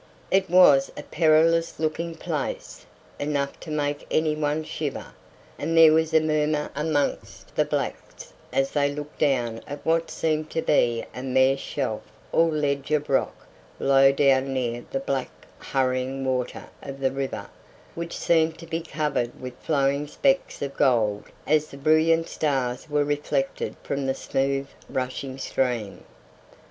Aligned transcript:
It 0.31 0.49
was 0.49 0.91
a 0.97 1.03
perilous 1.03 1.79
looking 1.79 2.15
place, 2.15 2.87
enough 3.19 3.59
to 3.59 3.69
make 3.69 4.07
anyone 4.09 4.63
shiver, 4.63 5.13
and 5.59 5.77
there 5.77 5.93
was 5.93 6.11
a 6.11 6.19
murmur 6.19 6.71
amongst 6.75 7.55
the 7.55 7.65
blacks 7.65 8.33
as 8.51 8.71
they 8.71 8.89
looked 8.91 9.19
down 9.19 9.61
at 9.67 9.85
what 9.85 10.09
seemed 10.09 10.49
to 10.49 10.61
be 10.63 11.05
a 11.13 11.21
mere 11.21 11.55
shelf 11.55 12.01
or 12.31 12.49
ledge 12.49 12.89
of 12.89 13.09
rock 13.11 13.45
low 13.79 14.11
down 14.11 14.53
near 14.55 14.83
the 14.89 14.99
black 14.99 15.29
hurrying 15.59 16.25
water 16.25 16.65
of 16.81 16.99
the 16.99 17.11
river, 17.11 17.47
which 17.93 18.17
seemed 18.17 18.57
to 18.57 18.65
be 18.65 18.81
covered 18.81 19.39
with 19.39 19.53
flowing 19.59 20.07
specks 20.07 20.63
of 20.63 20.75
gold 20.75 21.25
as 21.45 21.67
the 21.67 21.77
brilliant 21.77 22.27
stars 22.27 22.89
were 22.89 23.03
reflected 23.05 23.75
from 23.83 24.07
the 24.07 24.15
smooth 24.15 24.67
rushing 24.89 25.37
stream. 25.37 26.03